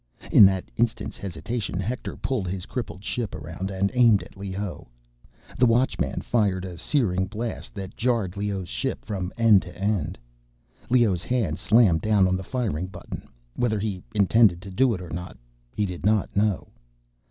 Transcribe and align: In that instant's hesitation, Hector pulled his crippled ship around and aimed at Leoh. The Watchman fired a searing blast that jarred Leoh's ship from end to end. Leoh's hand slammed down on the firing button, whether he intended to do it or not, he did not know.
In 0.31 0.47
that 0.47 0.71
instant's 0.77 1.19
hesitation, 1.19 1.79
Hector 1.79 2.17
pulled 2.17 2.47
his 2.47 2.65
crippled 2.65 3.03
ship 3.03 3.35
around 3.35 3.69
and 3.69 3.91
aimed 3.93 4.23
at 4.23 4.35
Leoh. 4.35 4.87
The 5.59 5.67
Watchman 5.67 6.21
fired 6.21 6.65
a 6.65 6.75
searing 6.79 7.27
blast 7.27 7.75
that 7.75 7.95
jarred 7.95 8.35
Leoh's 8.35 8.67
ship 8.67 9.05
from 9.05 9.31
end 9.37 9.61
to 9.61 9.77
end. 9.77 10.17
Leoh's 10.89 11.23
hand 11.23 11.59
slammed 11.59 12.01
down 12.01 12.27
on 12.27 12.35
the 12.35 12.43
firing 12.43 12.87
button, 12.87 13.29
whether 13.55 13.77
he 13.77 14.01
intended 14.15 14.59
to 14.63 14.71
do 14.71 14.95
it 14.95 15.01
or 15.01 15.11
not, 15.11 15.37
he 15.71 15.85
did 15.85 16.03
not 16.03 16.35
know. 16.35 16.69